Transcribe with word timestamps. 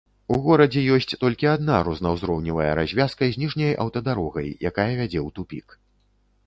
У 0.35 0.37
горадзе 0.45 0.81
ёсць 0.95 1.11
толькі 1.23 1.49
адна 1.55 1.75
рознаўзроўневая 1.89 2.71
развязка 2.81 3.23
з 3.35 3.43
ніжняй 3.43 3.73
аўтадарогай, 3.85 4.47
якая 4.73 4.89
вядзе 5.03 5.19
ў 5.27 5.29
тупік. 5.39 5.67